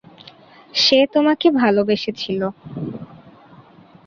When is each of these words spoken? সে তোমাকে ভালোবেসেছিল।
সে 0.73 0.99
তোমাকে 1.13 1.47
ভালোবেসেছিল। 1.61 2.41